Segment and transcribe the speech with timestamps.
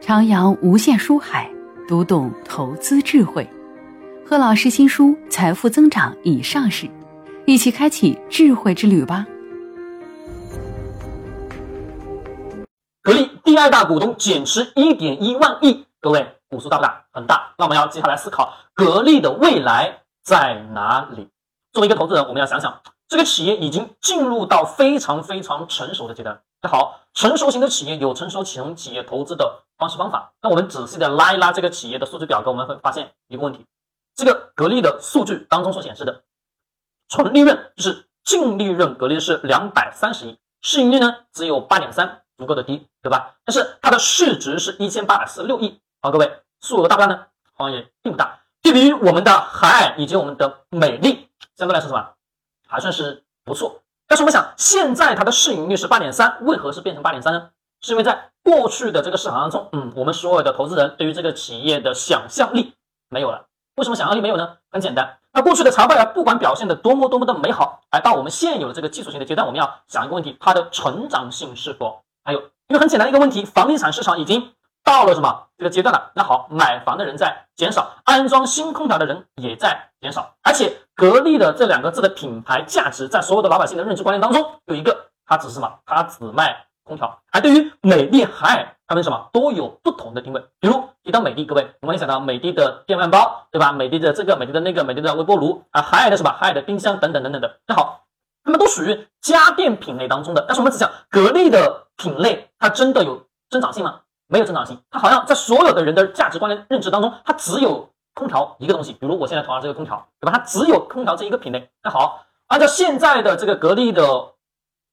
[0.00, 1.48] 徜徉无限书海，
[1.86, 3.46] 读懂投资智慧。
[4.26, 6.88] 贺老师新书《财富增长》已上市，
[7.46, 9.26] 一起开启智慧之旅吧。
[13.02, 17.04] 格力第二大股东减持一点一万亿，各位股数大不大？
[17.12, 17.52] 很大。
[17.58, 21.28] 那我们要接下来思考格力的未来在哪里？
[21.74, 26.40] 作为一个投资人，我们要想想，这个企业已经进入到非常非常成熟的阶段。
[26.62, 30.32] 那好，成熟型的企业有成熟型企业投资的方式方法。
[30.42, 33.64] 那我们仔细的拉一拉这个企业的数据表格，我们会发现一个问题：
[34.14, 36.22] 这个格力的数据当中所显示的
[37.08, 43.36] 纯利润就是净利润，格力是两百三十亿，市盈率呢只有八点三，足够的低，对吧？
[43.44, 45.80] 但是它的市值是一千八百四十六亿。
[46.02, 47.26] 好，各位，数额大不大呢？
[47.56, 48.38] 好像也并不大。
[48.62, 52.14] 对比于我们的海尔以及我们的美的，相对来说什么
[52.68, 53.82] 还算是不错。
[54.06, 57.50] 但是我们想，现在它的市盈率是八点三，为何是变成八点三呢？
[57.82, 62.74] 是因为在过去的这个市场当中，嗯，我们所有的投资人对于这个企业的想象力
[63.08, 63.46] 没有了。
[63.76, 64.56] 为什么想象力没有呢？
[64.70, 72.40] 很简单，那过去的财报呀，不管表现的多么多么的美好，而到我们现有的这个技术性的阶段，我们要想一个问题：它的成长性是否还有？
[72.68, 74.52] 因为很简单的一个问题，房地产市场已经
[74.84, 76.10] 到了什么这个阶段了？
[76.14, 80.76] 那好，买房的人在减少，安装新空调的人也在减少，而且。
[81.00, 85.78] 格力的这两个字的品牌价值，在所有的老百姓的认知观念当中，有一个，它只是什么？
[85.86, 87.22] 它只卖空调。
[87.30, 90.44] 而对于美的、海尔，他们什么都有不同的定位。
[90.58, 93.72] 比如提到美的，各位，我们联想到美的的电饭煲，对吧？
[93.72, 96.30] 美的的这个，美的的那个，美的的微波炉啊，海尔的什么？
[96.30, 97.60] 海尔的冰箱等等等等的。
[97.66, 98.02] 那好，
[98.44, 100.44] 他们都属于家电品类当中的。
[100.46, 104.00] 但是我们只讲格力的品类，它真的有增长性吗？
[104.26, 104.78] 没有增长性。
[104.90, 107.88] 它好像在所有的人的价值观的认知当中，它只有。
[108.12, 110.32] 空调一个东西，比如我现在头上这个空调，对吧？
[110.36, 111.70] 它只有空调这一个品类。
[111.82, 114.32] 那好，按照现在的这个格力的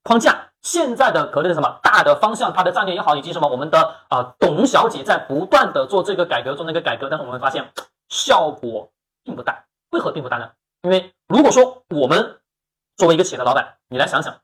[0.04, 7.72] 框架，现在的格力的什么大的方向，它的战略也好，以及什么我们的啊董小姐在不断的做这个改革，做那个改革，但是我们发现
[8.08, 8.90] 效果
[9.24, 9.64] 并不大。
[9.90, 10.50] 为何并不大呢？
[10.82, 12.38] 因为如果说我们
[12.96, 14.34] 作为一个企业的老板，你来想想。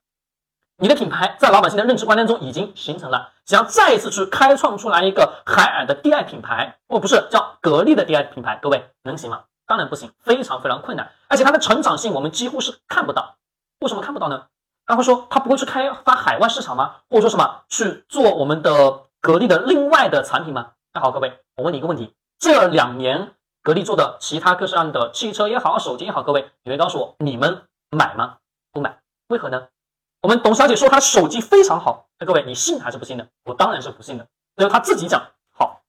[0.77, 9.45] 你的品牌在老百姓的认知观念中已经形成了，想要再一次去开创出来一个海尔的第二品牌，哦，不是叫格力的第二品牌，各位能行吗？
[9.67, 13.37] 当然不行，非常非常困难，而且它的成长性我们几乎是看不到。
[13.79, 14.47] 为什么看不到呢？
[14.87, 16.97] 他会说他不会去开发海外市场吗？
[17.09, 20.73] 或者说什么去做我们的格力的另外的产品吗？
[20.93, 28.37] 那好，各位，我问你一个问题：这两年格力做的其他各式样的汽车也好，手机也好，各位，你会告诉我你们买吗？
[28.73, 29.69] 不买，为何呢？
[30.21, 33.27] 我们董小姐说她手机非常好，那各位你信还是不信呢？
[33.45, 34.27] 我当然是不信的。
[34.57, 35.23] 那她自己讲
[35.53, 35.83] 好，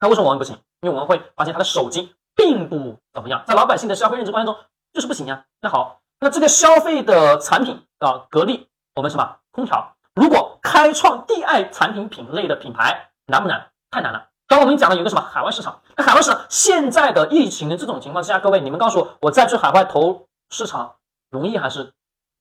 [0.00, 0.56] 那为什么我们不信？
[0.80, 5.44] 因为我们会发现她的手机并不怎么样，在老百姓的消费认知观念中就是不行呀。
[5.60, 9.94] 那好，那这个消费的产品啊，格力，我们什么空调？
[10.14, 13.70] 如果开创第二产品品类的品牌难不难？
[13.90, 14.28] 太难了。
[14.46, 20.96] 刚刚我们讲了有个什么海外市场，那海外市场现在的疫情的这种情况之下，各位你们告诉我，我再去海外投市场
[21.30, 21.92] 容易还是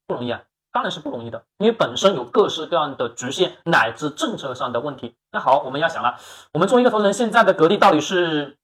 [0.08, 0.42] 不容易啊？
[0.74, 5.16] 当然是不容易的，因为本身有各式各样的局限乃至政策上的问题。
[5.32, 6.18] 那好，我们要想了，
[6.54, 8.58] 我们作为一个投资人，现在的格力到底是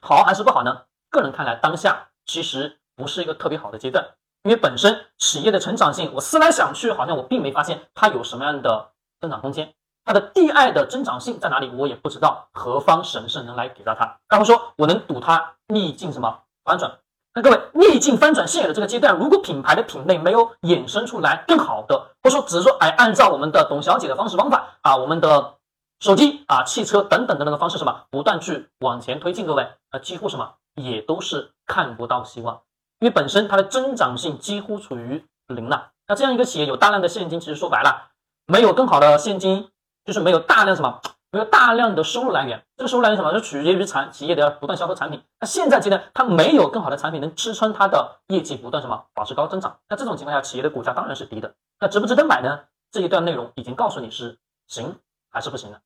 [0.00, 0.82] 好还是不好呢？
[1.10, 4.06] 个人看来，当下其实不是一个特别好的阶段，
[4.42, 8.90] 因为本身企业的成长性，我思来想去，好像我并没发现它有什么样的
[9.20, 9.74] 增长空间。
[10.04, 14.18] 它的第二的增长性在哪里，我也不知道何方神圣能来给到它。
[14.28, 16.98] 然后说我能赌它逆境什么反转？
[17.34, 25.54] 那各位，逆境翻转现有的这个阶段，如果品牌的品类没有衍生出来更好的，或者说只是说，哎，按照我们的董小姐的方式方法啊，我们的
[26.00, 32.62] 手机啊、汽车等等的那个方式什么，不断去往前推进，各位，啊，几乎什么也都是看不到希望，
[33.00, 35.90] 因为本身它的增长性几乎处于零了。
[36.06, 38.10] 那这样一个企业有大量的现金，其实说白了，
[38.46, 39.68] 没有更好的现金，
[40.04, 41.00] 就是没有大量什么。
[41.32, 43.32] 没有大量的收入来源，这个收入来源什么？
[43.32, 45.22] 就取决于产企业的不断销售产品。
[45.38, 49.78] 那现在阶段，它没有更好的产品能支撑它的业绩不断什么保持高增长。
[49.88, 51.54] 那这种情况下，企业的股价当然是低的。
[51.78, 52.64] 那值不值得买呢？
[52.90, 54.96] 这一段内容已经告诉你是行
[55.30, 55.78] 还是不行了。